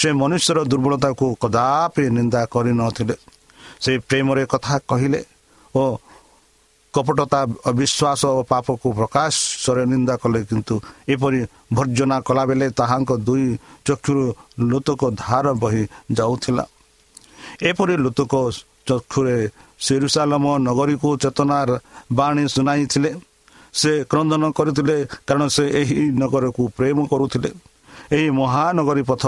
[0.00, 3.16] ସେ ମନୁଷ୍ୟର ଦୁର୍ବଳତାକୁ କଦାପି ନିନ୍ଦା କରିନଥିଲେ
[3.84, 5.20] ସେ ପ୍ରେମରେ କଥା କହିଲେ
[5.74, 5.82] ଓ
[6.94, 10.74] କପଟତା ଅବିଶ୍ୱାସ ଓ ପାପକୁ ପ୍ରକାଶରେ ନିନ୍ଦା କଲେ କିନ୍ତୁ
[11.14, 11.40] ଏପରି
[11.76, 13.46] ଭର୍ଜନା କଲାବେଳେ ତାହାଙ୍କ ଦୁଇ
[13.86, 14.24] ଚକ୍ଷୁରୁ
[14.70, 15.82] ଲୁତକ ଧାର ବହି
[16.18, 16.64] ଯାଉଥିଲା
[17.70, 18.32] ଏପରି ଲୁତକ
[18.88, 19.36] ଚକ୍ଷୁରେ
[19.80, 21.70] ସିରୁସାଲମ ନଗରୀକୁ ଚେତନାର
[22.18, 23.10] ବାଣୀ ଶୁଣାଇଥିଲେ
[23.72, 27.50] ସେ କ୍ରନ୍ଦନ କରିଥିଲେ କାରଣ ସେ ଏହି ନଗରକୁ ପ୍ରେମ କରୁଥିଲେ।
[28.16, 29.22] ଏହି ମହାନଗରୀ ପଥ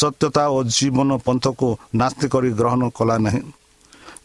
[0.00, 1.68] ସତ୍ୟତା ଓ ଜୀବନ ପନ୍ଥକୁ
[2.00, 3.42] ନାସ୍ତି କରି ଗ୍ରହଣ କଲା ନାହିଁ।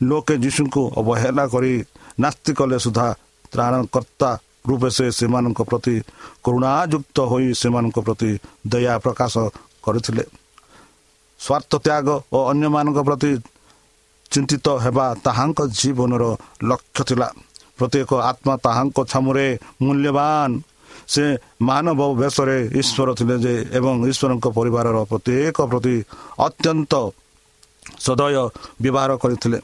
[0.09, 1.73] ଲୋକେ ଯୀଶୁଙ୍କୁ ଅବହେଳା କରି
[2.23, 3.07] ନାସ୍ତି କଲେ ସୁଦ୍ଧା
[3.51, 4.29] ତ୍ରାଣକର୍ତ୍ତା
[4.69, 5.95] ରୂପେ ସେ ସେମାନଙ୍କ ପ୍ରତି
[6.45, 8.31] କରୁଣାଯୁକ୍ତ ହୋଇ ସେମାନଙ୍କ ପ୍ରତି
[8.71, 9.33] ଦୟା ପ୍ରକାଶ
[9.85, 10.23] କରିଥିଲେ।
[11.39, 13.31] ସ୍ୱାର୍ଥ ତ୍ୟାଗ ଓ ଅନ୍ୟମାନଙ୍କ ପ୍ରତି
[14.31, 16.23] ଚିନ୍ତିତ ହେବା ତାହାଙ୍କ ଜୀବନର
[16.69, 17.27] ଲକ୍ଷ୍ୟ ଥିଲା।
[17.77, 19.47] ପ୍ରତ୍ୟେକ ଆତ୍ମା ତାହାଙ୍କ ଛାମୁରେ
[19.83, 20.49] ମୂଲ୍ୟବାନ।
[21.13, 21.23] ସେ
[21.61, 25.95] ମାନବ ବେଶରେ ଈଶ୍ୱର ଥିଲେ ଯେ ଏବଂ ଈଶ୍ୱରଙ୍କ ପରିବାରର ପ୍ରତ୍ୟେକ ପ୍ରତି
[26.47, 26.93] ଅତ୍ୟନ୍ତ
[28.05, 28.35] ସଦୟ
[28.81, 29.59] ବ୍ୟବହାର କରିଥିଲେ।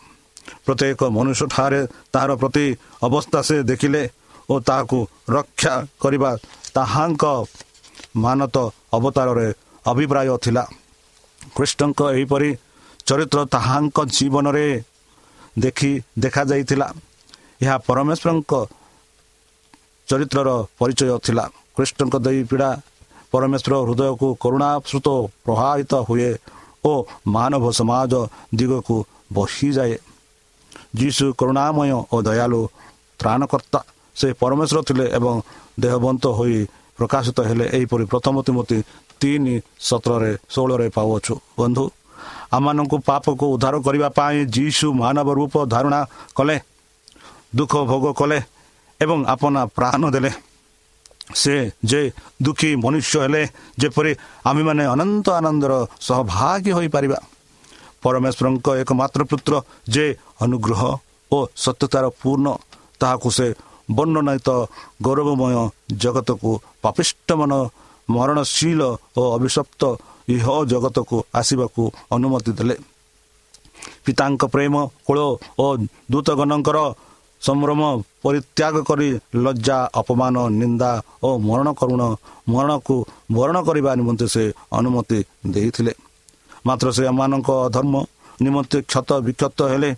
[0.65, 1.81] ପ୍ରତ୍ୟେକ ମନୁଷ୍ୟଠାରେ
[2.13, 2.65] ତାହାର ପ୍ରତି
[3.07, 4.03] ଅବସ୍ଥା ସେ ଦେଖିଲେ
[4.51, 4.99] ଓ ତାହାକୁ
[5.35, 6.31] ରକ୍ଷା କରିବା
[6.75, 7.23] ତାହାଙ୍କ
[8.23, 8.55] ମାନତ
[8.97, 9.47] ଅବତାରରେ
[9.85, 10.63] ଅଭିପ୍ରାୟ ଥିଲା।
[11.55, 12.49] କୃଷ୍ଣଙ୍କ ଏହିପରି
[13.07, 14.67] ଚରିତ୍ର ତାହାଙ୍କ ଜୀବନରେ
[15.63, 15.91] ଦେଖି
[16.23, 16.87] ଦେଖାଯାଇଥିଲା।
[17.63, 18.53] ଏହା ପରମେଶ୍ୱରଙ୍କ
[20.07, 22.69] ଚରିତ୍ରର ପରିଚୟ ଥିଲା। କୃଷ୍ଣଙ୍କ ଦେଇ ପୀଡ଼ା
[23.31, 25.07] ପରମେଶ୍ୱର ହୃଦୟକୁ କରୁଣାଶ୍ରୁତ
[25.45, 26.31] ପ୍ରଭାବିତ ହୁଏ
[26.89, 26.91] ଓ
[27.35, 28.13] ମାନବ ସମାଜ
[28.59, 28.95] ଦିଗକୁ
[29.35, 29.95] ବସିଯାଏ
[30.99, 32.61] ଯୀଶୁ କରୁଣାମୟ ଓ ଦୟାଳୁ
[33.19, 33.79] ତ୍ରାଣକର୍ତ୍ତା
[34.15, 35.35] ସେ ପରମେଶ୍ୱର ଥିଲେ ଏବଂ
[35.81, 36.57] ଦେହବନ୍ତ ହୋଇ
[36.97, 38.77] ପ୍ରକାଶିତ ହେଲେ ଏହିପରି ପ୍ରଥମ ତିମତି
[39.21, 39.55] ତିନି
[39.87, 41.85] ସତରରେ ଷୋହଳରେ ପାଉଅଛୁ। ବନ୍ଧୁ
[42.55, 45.99] ଆମମାନଙ୍କୁ ପାପକୁ ଉଦ୍ଧାର କରିବା ପାଇଁ ଯୀଶୁ ମାନବ ରୂପ ଧାରଣା
[46.37, 46.57] କଲେ
[47.57, 48.39] ଦୁଃଖ ଭୋଗ କଲେ
[48.99, 50.31] ଏବଂ ଆପନା ପ୍ରାଣ ଦେଲେ।
[51.41, 51.55] ସେ
[51.89, 52.01] ଯେ
[52.43, 53.41] ଦୁଃଖୀ ମନୁଷ୍ୟ ହେଲେ
[53.81, 54.11] ଯେପରି
[54.49, 55.73] ଆମେମାନେ ଅନନ୍ତ ଆନନ୍ଦର
[56.07, 57.17] ସହଭାଗୀ ହୋଇପାରିବା।
[58.03, 59.53] ପରମେଶ୍ୱରଙ୍କ ଏକମାତ୍ର ପୁତ୍ର
[59.93, 60.05] ଯେ
[60.43, 60.81] ଅନୁଗ୍ରହ
[61.31, 62.47] ଓ ସତ୍ୟତାର ପୂର୍ଣ୍ଣ
[62.99, 63.47] ତାହାକୁ ସେ
[63.97, 64.49] ବର୍ଣ୍ଣନାୟିତ
[65.05, 65.55] ଗୌରବମୟ
[66.03, 66.51] ଜଗତକୁ
[66.83, 67.51] ପାପିଷ୍ଟମାନ
[68.09, 68.81] ମରଣଶୀଳ
[69.19, 69.81] ଓ ଅଭିଶପ୍ତ
[70.35, 71.83] ଇହ ଜଗତକୁ ଆସିବାକୁ
[72.15, 72.75] ଅନୁମତି ଦେଲେ।
[74.05, 74.75] ପିତାଙ୍କ ପ୍ରେମ
[75.07, 75.19] କୋଳ
[75.63, 75.65] ଓ
[76.11, 76.77] ଦୂତଗଣଙ୍କର
[77.41, 77.81] ସମ୍ଭ୍ରମ
[78.23, 79.07] ପରିତ୍ୟାଗ କରି
[79.45, 80.91] ଲଜ୍ଜା ଅପମାନ ନିନ୍ଦା
[81.23, 82.01] ଓ ମରଣ କରୁଣ
[82.51, 82.95] ମରଣକୁ
[83.35, 84.43] ମରଣ କରିବା ନିମନ୍ତେ ସେ
[84.77, 85.19] ଅନୁମତି
[85.53, 85.93] ଦେଇଥିଲେ।
[86.65, 87.95] ମାତ୍ର ସେ ଆମମାନଙ୍କ ଧର୍ମ
[88.41, 89.91] ନିମନ୍ତେ କ୍ଷତ ବିକ୍ଷତ ହେଲେ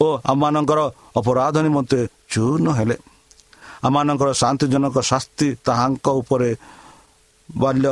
[0.00, 0.80] ଓ ଆମମାନଙ୍କର
[1.18, 2.00] ଅପରାଧ ନିମନ୍ତେ
[2.32, 2.96] ଚୂର୍ଣ୍ଣ ହେଲେ
[3.86, 6.50] ଆମମାନଙ୍କର ଶାନ୍ତିଜନକ ଶାସ୍ତି ତାହାଙ୍କ ଉପରେ
[7.48, 7.86] ବାଲ୍ୟ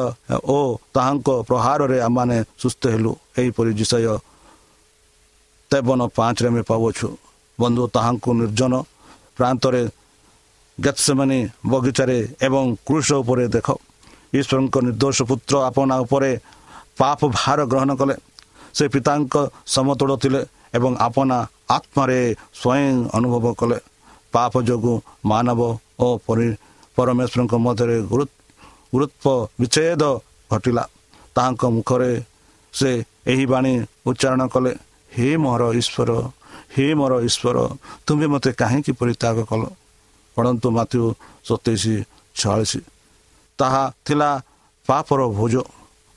[0.49, 0.59] ଓ
[0.95, 4.15] ତାହାଙ୍କ ପ୍ରହାରରେ ଆମମାନେ ସୁସ୍ଥ ହେଲୁ ଏହିପରି ବିଷୟ
[5.71, 7.09] ତେବନ ପାଞ୍ଚରେ ଆମେ ପାଉଛୁ
[7.59, 8.73] ବନ୍ଧୁ ତାହାଙ୍କୁ ନିର୍ଜନ
[9.39, 9.83] ପ୍ରାନ୍ତରେ
[10.79, 13.69] ଗେତ୍ସେମାନେ ବଗିଚାରେ ଏବଂ କୃଷ ଉପରେ ଦେଖ
[14.33, 16.31] ଈଶ୍ୱରଙ୍କ ନିର୍ଦ୍ଦୋଷ ପୁତ୍ର ଆପଣା ଉପରେ
[17.01, 18.17] ପାପ ଭାର ଗ୍ରହଣ କଲେ।
[18.77, 19.35] ସେ ପିତାଙ୍କ
[19.75, 20.41] ସମତଳ ଥିଲେ
[20.77, 21.39] ଏବଂ ଆପଣା
[21.77, 22.19] ଆତ୍ମାରେ
[22.61, 23.79] ସ୍ୱୟଂ ଅନୁଭବ କଲେ।
[24.35, 24.95] ପାପ ଯୋଗୁଁ
[25.31, 25.61] ମାନବ
[26.05, 26.09] ଓ
[26.97, 27.97] ପରମେଶ୍ୱରଙ୍କ ମଧ୍ୟରେ
[28.93, 30.03] ଗୁରୁତ୍ୱ ବିଚ୍ଛେଦ
[30.51, 30.85] ଘଟିଲା।
[31.35, 32.13] ତାହାଙ୍କ ମୁଖରେ
[32.75, 32.91] ସେ
[33.31, 33.73] ଏହି ବାଣୀ
[34.09, 34.73] ଉଚ୍ଚାରଣ କଲେ
[35.15, 36.11] ହେ ମୋର ଈଶ୍ୱର
[36.75, 37.57] ହେ ମୋର ଈଶ୍ୱର
[38.07, 39.63] ତୁମେ ମୋତେ କାହିଁକି ପରିତ୍ୟାଗ କଲ?
[40.37, 41.03] ପଢ଼ନ୍ତୁ ମାଥ୍ୟୁ
[41.49, 41.85] ସତେଇଶ
[42.39, 42.73] ଛୟାଳିଶ।
[43.59, 44.31] ତାହା ଥିଲା
[44.89, 45.55] ପାପର ଭୋଜ।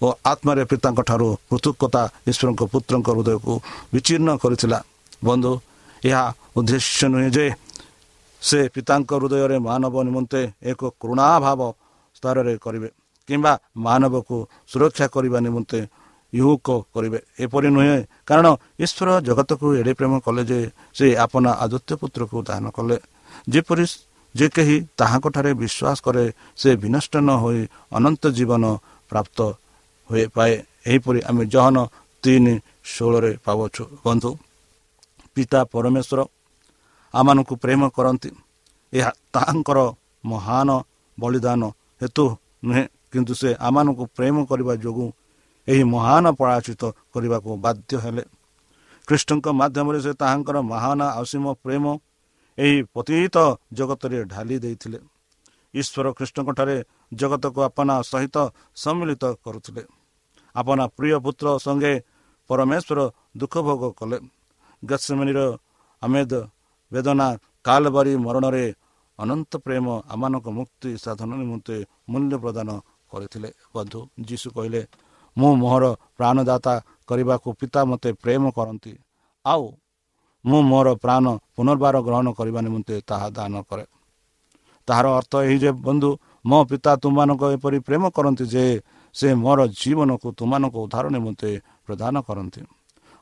[0.02, 3.54] ଓ ଆତ୍ମାରେ ପିତାଙ୍କ ଠାରୁ ପୃଥକତା ଈଶ୍ୱରଙ୍କ ପୁତ୍ରଙ୍କ ହୃଦୟକୁ
[3.94, 4.80] ବିଚ୍ଛିନ୍ନ କରିଥିଲା।
[5.28, 5.52] ବନ୍ଧୁ
[6.04, 6.24] ଏହା
[6.58, 7.46] ଉଦ୍ଦେଶ୍ୟ ନୁହେଁ ଯେ
[8.42, 11.62] ସେ ପିତାଙ୍କ ହୃଦୟରେ ମାନବ ନିମନ୍ତେ ଏକ କରୁଣାଭାବ
[12.18, 12.90] ସ୍ତରରେ କରିବେ
[13.30, 13.54] କିମ୍ବା
[13.86, 14.36] ମାନବକୁ
[14.72, 15.80] ସୁରକ୍ଷା କରିବା ନିମନ୍ତେ
[16.34, 18.48] ୟୁକ କରିବେ। ଏପରି ନୁହେଁ କାରଣ
[18.84, 20.60] ଈଶ୍ୱର ଜଗତକୁ ଏଡ଼େ ପ୍ରେମ କଲେ ଯେ
[20.98, 22.98] ସେ ଆପନା ଆଦିତ୍ୟ ପୁତ୍ରକୁ ଦାନ କଲେ।
[23.54, 23.86] ଯେପରି
[24.36, 26.26] ଯେ କେହି ତାହାଙ୍କଠାରେ ବିଶ୍ୱାସ କରେ
[26.62, 27.62] ସେ ବିନଷ୍ଟ ନ ହୋଇ
[27.98, 28.64] ଅନନ୍ତ ଜୀବନ
[29.12, 29.40] ପ୍ରାପ୍ତ
[30.12, 30.54] ହୋଇପାଏ
[30.88, 31.78] ଏହିପରି ଆମେ ଜହନ
[32.24, 32.54] ତିନି
[32.92, 34.30] ଷୋହଳରେ ପାଉଛୁ ବନ୍ଧୁ
[35.36, 36.20] ପିତା ପରମେଶ୍ୱର
[37.14, 38.30] ଆମମାନଙ୍କୁ ପ୍ରେମ କରନ୍ତି।
[38.94, 39.80] ଏହା ତାହାଙ୍କର
[40.24, 40.70] ମହାନ
[41.18, 41.62] ବଳିଦାନ
[42.02, 42.26] ହେତୁ
[42.66, 45.08] ନୁହେଁ କିନ୍ତୁ ସେ ଆମମାନଙ୍କୁ ପ୍ରେମ କରିବା ଯୋଗୁଁ
[45.68, 46.82] ଏହି ମହାନ ପରାଚିତ
[47.14, 48.24] କରିବାକୁ ବାଧ୍ୟ ହେଲେ।
[49.08, 51.86] କୃଷ୍ଣଙ୍କ ମାଧ୍ୟମରେ ସେ ତାହାଙ୍କର ମହାନ ଅସୀମ ପ୍ରେମ
[52.58, 53.38] ଏହି ପତିତ
[53.78, 55.00] ଜଗତରେ ଢାଲି ଦେଇଥିଲେ।
[55.74, 56.76] ଈଶ୍ୱର କୃଷ୍ଣଙ୍କଠାରେ
[57.20, 58.36] ଜଗତକୁ ଆପନା ସହିତ
[58.76, 59.84] ସମ୍ମିଳିତ କରୁଥିଲେ।
[60.56, 61.94] ଆପନା ପ୍ରିୟ ପୁତ୍ର ସଙ୍ଗେ
[62.50, 63.00] ପରମେଶ୍ୱର
[63.40, 64.18] ଦୁଃଖ ଭୋଗ କଲେ।
[64.84, 65.40] ଗଛମଣିର
[66.02, 66.34] ଆମେଦ
[66.92, 67.28] ବେଦନା
[67.68, 68.66] କାଲବାରୀ ମରଣରେ
[69.20, 71.76] ଅନନ୍ତ ପ୍ରେମ ଆମମାନଙ୍କ ମୁକ୍ତି ସାଧନ ନିମନ୍ତେ
[72.12, 72.70] ମୂଲ୍ୟ ପ୍ରଦାନ
[73.12, 74.82] କରିଥିଲେ। ବନ୍ଧୁ ଯୀଶୁ କହିଲେ
[75.38, 75.86] ମୁଁ ମୋହର
[76.18, 76.74] ପ୍ରାଣଦାତା
[77.10, 78.94] କରିବାକୁ ପିତା ମୋତେ ପ୍ରେମ କରନ୍ତି।
[79.46, 79.66] ଆଉ
[80.46, 83.86] ମୁଁ ମୋର ପ୍ରାଣ ପୁନର୍ବାର ଗ୍ରହଣ କରିବା ନିମନ୍ତେ ତାହା ଦାନ କରେ।
[84.88, 86.10] ତାହାର ଅର୍ଥ ଏହି ଯେ ବନ୍ଧୁ
[86.50, 88.66] ମୋ ପିତା ତୁମମାନଙ୍କ ଏପରି ପ୍ରେମ କରନ୍ତି ଯେ
[89.16, 91.50] ସେ ମୋର ଜୀବନକୁ ତୁମମାନଙ୍କ ଉଦ୍ଧାର ନିମନ୍ତେ
[91.86, 92.62] ପ୍ରଦାନ କରନ୍ତି।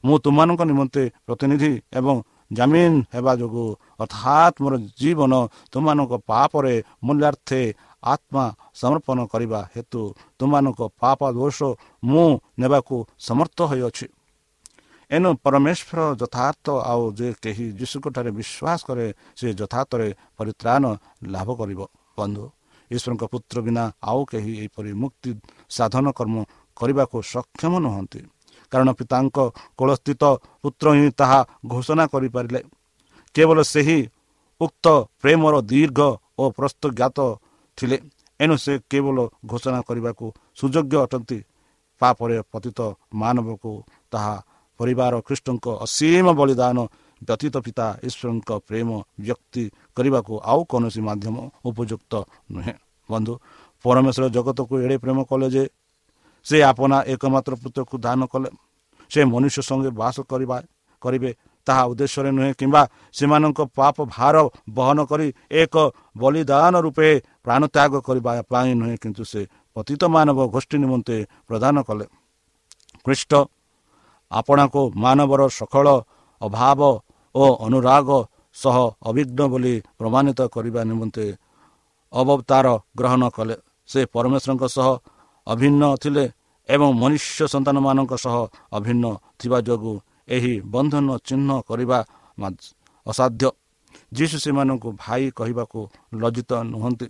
[0.03, 2.15] ମୁଁ ତୁମମାନଙ୍କ ନିମନ୍ତେ ପ୍ରତିନିଧି ଏବଂ
[2.57, 3.67] ଜାମିନ ହେବା ଯୋଗୁଁ
[4.03, 5.33] ଅର୍ଥାତ୍ ମୋର ଜୀବନ
[5.71, 6.73] ତୁମମାନଙ୍କ ପାପରେ
[7.05, 7.61] ମୂଲ୍ୟାର୍ଥେ
[8.03, 8.45] ଆତ୍ମା
[8.81, 10.01] ସମର୍ପଣ କରିବା ହେତୁ
[10.39, 11.59] ତୁମମାନଙ୍କ ପାପ ଦୋଷ
[12.03, 12.29] ମୁଁ
[12.61, 14.07] ନେବାକୁ ସମର୍ଥ ହୋଇଅଛି।
[15.11, 20.83] ଏଣୁ ପରମେଶ୍ୱର ଯଥାର୍ଥ ଆଉ ଯେ କେହି ଯୀଶୁଙ୍କଠାରେ ବିଶ୍ୱାସ କରେ ସେ ଯଥାର୍ଥରେ ପରିତ୍ରାଣ
[21.33, 21.81] ଲାଭ କରିବ।
[22.17, 22.43] ବନ୍ଧୁ
[22.91, 25.29] ଈଶ୍ୱରଙ୍କ ପୁତ୍ର ବିନା ଆଉ କେହି ଏହିପରି ମୁକ୍ତି
[25.69, 26.35] ସାଧନ କର୍ମ
[26.77, 28.21] କରିବାକୁ ସକ୍ଷମ ନୁହନ୍ତି।
[28.71, 29.37] କାରଣ ପିତାଙ୍କ
[29.79, 30.23] କୋଳସ୍ଥିତ
[30.61, 31.39] ପୁତ୍ର ହିଁ ତାହା
[31.71, 32.59] ଘୋଷଣା କରିପାରିଲେ।
[33.35, 33.99] କେବଳ ସେହି
[34.61, 34.85] ଉକ୍ତ
[35.21, 35.99] ପ୍ରେମର ଦୀର୍ଘ
[36.39, 37.17] ଓ ପ୍ରସ୍ତୁଜ୍ଞାତ
[37.77, 37.97] ଥିଲେ।
[38.39, 40.25] ଏଣୁ ସେ କେବଳ ଘୋଷଣା କରିବାକୁ
[40.59, 41.39] ସୁଯୋଗ୍ୟ ଅଟନ୍ତି।
[42.01, 42.79] ପାପରେ ପତିତ
[43.13, 43.71] ମାନବକୁ
[44.11, 44.35] ତାହା
[44.79, 46.77] ପରିବାର ଖ୍ରୀଷ୍ଟଙ୍କ ଅସୀମ ବଳିଦାନ
[47.27, 49.63] ବ୍ୟତୀତ ପିତା ଈଶ୍ୱରଙ୍କ ପ୍ରେମ ବ୍ୟକ୍ତି
[49.95, 51.35] କରିବାକୁ ଆଉ କୌଣସି ମାଧ୍ୟମ
[51.69, 52.13] ଉପଯୁକ୍ତ
[52.53, 52.73] ନୁହେଁ।
[53.09, 53.33] ବନ୍ଧୁ
[53.85, 55.63] ପରମେଶ୍ୱର ଜଗତକୁ ଏଡ଼େ ପ୍ରେମ କଲେ ଯେ
[56.45, 58.49] ସେ ଆପଣା ଏକମାତ୍ର ପୁତ୍ରକୁ ଦାନ କଲେ।
[59.11, 60.57] ସେ ମନୁଷ୍ୟ ସଙ୍ଗେ ବାସ କରିବା
[61.01, 61.31] କରିବେ
[61.67, 62.81] ତାହା ଉଦ୍ଦେଶ୍ୟରେ ନୁହେଁ କିମ୍ବା
[63.17, 64.35] ସେମାନଙ୍କ ପାପ ଭାର
[64.77, 65.27] ବହନ କରି
[65.61, 65.75] ଏକ
[66.21, 67.09] ବଳିଦାନ ରୂପେ
[67.45, 69.41] ପ୍ରାଣତ୍ୟାଗ କରିବା ପାଇଁ ନୁହେଁ କିନ୍ତୁ ସେ
[69.75, 72.05] ପତିତ ମାନବ ଗୋଷ୍ଠୀ ନିମନ୍ତେ ପ୍ରଦାନ କଲେ।
[73.05, 73.31] ଖ୍ରୀଷ୍ଟ
[74.31, 75.87] ଆପଣାକୁ ମାନବର ସକଳ
[76.41, 76.79] ଅଭାବ
[77.35, 78.09] ଓ ଅନୁରାଗ
[78.55, 78.77] ସହ
[79.09, 81.25] ଅଭିଜ୍ଞ ବୋଲି ପ୍ରମାଣିତ କରିବା ନିମନ୍ତେ
[82.13, 83.55] ଅବତାର ଗ୍ରହଣ କଲେ।
[83.89, 84.87] ସେ ପରମେଶ୍ୱରଙ୍କ ସହ
[85.47, 86.25] ଅଭିନ୍ନ ଥିଲେ
[86.69, 88.35] ଏବଂ ମନୁଷ୍ୟ ସନ୍ତାନମାନଙ୍କ ସହ
[88.77, 89.05] ଅଭିନ୍ନ
[89.39, 89.95] ଥିବା ଯୋଗୁଁ
[90.35, 91.99] ଏହି ବନ୍ଧନ ଚିହ୍ନ କରିବା
[93.05, 93.49] ଅସାଧ୍ୟ।
[94.17, 95.79] ଯୀଶୁ ସେମାନଙ୍କୁ ଭାଇ କହିବାକୁ
[96.21, 97.05] ଲଜ୍ଜିତ ନୁହନ୍ତି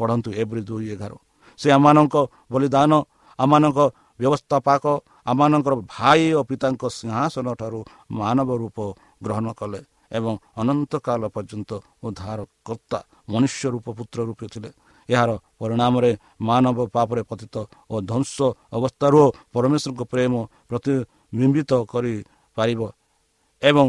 [0.00, 1.12] ପଢ଼ନ୍ତୁ ଏଭଳି ଦୁଇ ଏଗାର।
[1.58, 2.14] ସେ ଆମମାନଙ୍କ
[2.52, 2.92] ବଳିଦାନ
[3.38, 3.78] ଆମମାନଙ୍କ
[4.20, 4.84] ବ୍ୟବସ୍ଥାପକ
[5.30, 7.80] ଆମମାନଙ୍କର ଭାଇ ଓ ପିତାଙ୍କ ସିଂହାସନ ଠାରୁ
[8.18, 8.78] ମାନବ ରୂପ
[9.20, 9.80] ଗ୍ରହଣ କଲେ
[10.16, 11.70] ଏବଂ ଅନନ୍ତକାଳ ପର୍ଯ୍ୟନ୍ତ
[12.06, 12.98] ଉଦ୍ଧାରକର୍ତ୍ତା
[13.32, 14.70] ମନୁଷ୍ୟ ରୂପ ପୁତ୍ର ରୂପେ ଥିଲେ।
[15.08, 16.10] ଏହାର ପରିଣାମରେ
[16.48, 17.54] ମାନବ ପାପରେ ପତିତ
[17.92, 18.36] ଓ ଧ୍ୱଂସ
[18.76, 19.20] ଅବସ୍ଥାରୁ
[19.54, 20.32] ପରମେଶ୍ୱରଙ୍କ ପ୍ରେମ
[20.68, 22.80] ପ୍ରତିବିମ୍ବିତ କରିପାରିବ
[23.62, 23.86] ଏବଂ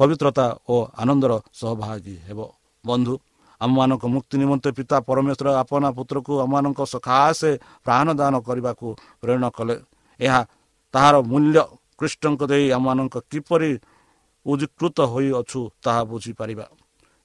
[0.00, 2.40] ପବିତ୍ରତା ଓ ଆନନ୍ଦର ସହଭାଗୀ ହେବ।
[2.84, 3.14] ବନ୍ଧୁ
[3.60, 7.50] ଆମମାନଙ୍କ ମୁକ୍ତି ନିମନ୍ତେ ପିତା ପରମେଶ୍ୱର ଆପନା ପୁତ୍ରକୁ ଆମମାନଙ୍କ ସକାଶେ
[7.84, 8.86] ପ୍ରାଣଦାନ କରିବାକୁ
[9.20, 9.76] ପ୍ରେରଣା କଲେ।
[10.20, 10.40] ଏହା
[10.94, 11.56] ତାହାର ମୂଲ୍ୟ
[12.00, 13.70] କୃଷ୍ଣଙ୍କ ଦେଇ ଆମମାନଙ୍କ କିପରି
[14.46, 16.66] ଉଦ୍କୃତ ହୋଇଅଛୁ ତାହା ବୁଝିପାରିବା।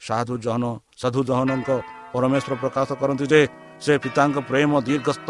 [0.01, 0.63] ସାଧୁ ଜହନ
[1.01, 1.69] ସାଧୁ ଜହନଙ୍କ
[2.13, 3.41] ପରମେଶ୍ୱର ପ୍ରକାଶ କରନ୍ତି ଯେ
[3.83, 5.29] ସେ ପିତାଙ୍କ ପ୍ରେମ ଦୀର୍ଘସ୍ଥ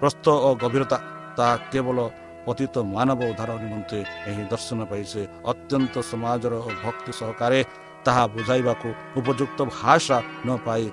[0.00, 0.98] ପ୍ରସ୍ତ ଓ ଗଭୀରତା
[1.36, 1.98] ତାହା କେବଳ
[2.46, 3.98] ପତିତ ମାନବ ଉଦ୍ଧାର ନିମନ୍ତେ
[4.30, 7.60] ଏହି ଦର୍ଶନ ପାଇଁ ସେ ଅତ୍ୟନ୍ତ ସମାଜର ଓ ଭକ୍ତି ସହକାରେ
[8.06, 10.84] ତାହା ବୁଝାଇବାକୁ ଉପଯୁକ୍ତ ଭାଷା ନ ପାଇ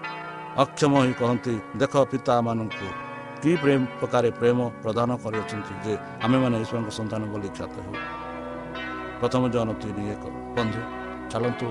[0.63, 3.08] ଅକ୍ଷମ ହୋଇ କହନ୍ତି ଦେଖ ପିତାମାନଙ୍କୁ
[3.41, 5.93] କି ପ୍ରେମ ପ୍ରକାରେ ପ୍ରେମ ପ୍ରଦାନ କରିଅଛନ୍ତି ଯେ
[6.25, 7.95] ଆମେମାନେ ଈଶ୍ୱରଙ୍କ ସନ୍ତାନ ବୋଲି ଖ୍ୟାତ ହେଉ।
[9.19, 10.23] ପ୍ରଥମ ଜନ ତିନି ଏକ
[10.55, 10.81] ବନ୍ଧୁ
[11.31, 11.67] ଚାଲନ୍ତୁ।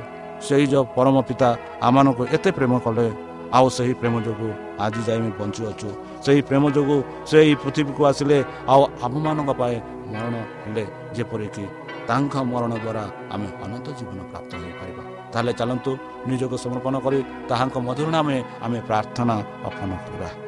[0.47, 1.49] ସେହି ଯେଉଁ ପରମ ପିତା
[1.87, 3.07] ଆମମାନଙ୍କୁ ଏତେ ପ୍ରେମ କଲେ
[3.57, 4.51] ଆଉ ସେହି ପ୍ରେମ ଯୋଗୁଁ
[4.85, 5.89] ଆଜି ଯାଇ ଆମେ ବଞ୍ଚିଅଛୁ।
[6.25, 8.39] ସେହି ପ୍ରେମ ଯୋଗୁଁ ସେ ଏହି ପୃଥିବୀକୁ ଆସିଲେ
[8.73, 9.77] ଆଉ ଆମମାନଙ୍କ ପାଇଁ
[10.13, 10.85] ମରଣ ହେଲେ
[11.17, 11.65] ଯେପରିକି
[12.09, 13.05] ତାଙ୍କ ମରଣ ଦ୍ୱାରା
[13.35, 15.03] ଆମେ ଅନନ୍ତ ଜୀବନ ପ୍ରାପ୍ତ ହୋଇପାରିବା।
[15.33, 15.91] ତାହେଲେ ଚାଲନ୍ତୁ
[16.29, 17.19] ନିଜକୁ ସମର୍ପଣ କରି
[17.51, 19.35] ତାହାଙ୍କ ମଧୁର ନାମେ ଆମେ ପ୍ରାର୍ଥନା
[19.69, 20.48] ଅର୍ପଣ କରିବା।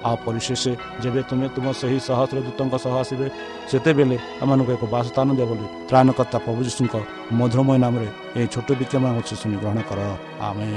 [0.00, 0.62] ଆଉ ପରିଶେଷ
[1.02, 3.26] ଯେବେ ତୁମେ ତୁମ ସେହି ସହସ୍ର ଦୂତଙ୍କ ସହ ଆସିବେ
[3.70, 6.94] ସେତେବେଳେ ଆମମାନଙ୍କୁ ଏକ ବାସସ୍ଥାନ ଦିଅ ବୋଲି ତ୍ରାଣକର୍ତ୍ତା ପ୍ରଭୁ ଯୀଶୁଙ୍କ
[7.38, 10.00] ମଧୁରମୟ ନାମରେ ଏହି ଛୋଟ ବିକ୍ଷମ ହେଉଛି ଶୁଣି ଗ୍ରହଣ କର
[10.42, 10.70] ଆମେ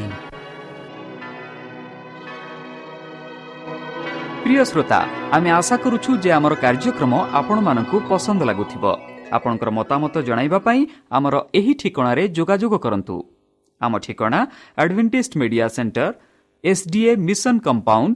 [4.44, 5.00] প্রিয় শ্রোতা
[5.32, 7.60] আমি আশা করুছু যে আমার কার্যক্রম আপনার
[8.10, 8.86] পসন্দ লাগুব
[9.32, 10.16] আপনার মতামত
[10.66, 13.16] পাই আমার এই ঠিকার যোগাযোগ করতু
[13.82, 14.40] আমার ঠিকনা
[14.78, 16.12] advantage media centre
[16.64, 18.16] SDA mission compound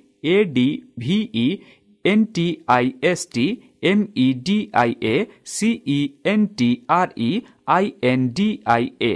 [0.23, 0.67] A D
[0.99, 1.47] V
[2.05, 3.45] N T I S T
[3.83, 5.15] M E D I A
[5.47, 5.69] C
[6.25, 7.31] N T R E
[7.69, 9.13] I N D I ए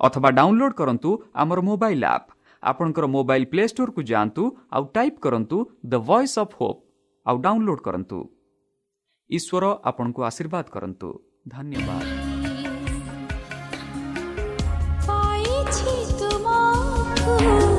[0.00, 1.10] ଅଥବା ଡାଉନଲୋଡ୍ କରନ୍ତୁ
[1.42, 2.28] ଆମର आप ଆପ୍
[2.62, 4.42] ଆପଣଙ୍କର ମୋବାଇଲ୍ ପ୍ଲେ ଷ୍ଟୋର୍କୁ ଯାଆନ୍ତୁ
[4.76, 6.80] ଆଉ type କରନ୍ତୁ the voice of Hope
[7.26, 8.18] ଆଉ download କରନ୍ତୁ
[9.30, 11.08] ଈଶ୍ୱର ଆପଣଙ୍କୁ ଆଶୀର୍ବାଦ କରନ୍ତୁ
[11.54, 12.06] ଧନ୍ୟବାଦ
[15.08, 17.69] ପାଇଛି ତୁମକୁ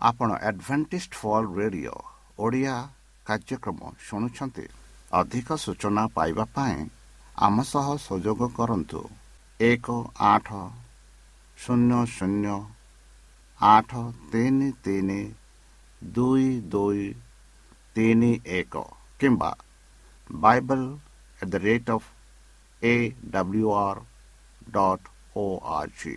[0.00, 1.94] ଆପଣ ଆଡଭେଣ୍ଟିସ୍ଟ ଫଲ୍ ରେଡିଓ
[2.38, 2.74] ଓଡ଼ିଆ
[3.26, 4.66] କାର୍ଯ୍ୟକ୍ରମ ଶୁଣୁଛନ୍ତି
[5.12, 6.76] ଅଧିକ ସୂଚନା ପାଇବା ପାଇଁ
[7.38, 9.00] ଆମ ସହ ସଂଯୋଗ କରନ୍ତୁ।
[9.60, 9.86] ଏକ
[10.26, 10.48] ଆଠ
[11.58, 12.54] ଶୂନ୍ୟ ଶୂନ୍ୟ
[13.60, 13.90] ଆଠ
[14.32, 15.20] ତିନି ତିନି
[16.02, 17.06] ଦୁଇ ଦୁଇ
[17.96, 18.74] ତିନି ଏକ
[19.20, 19.50] କିମ୍ବା
[20.30, 20.86] Bible
[21.40, 22.08] at the rate of
[22.82, 22.94] A
[23.30, 24.00] W R
[24.72, 26.14] dot O R G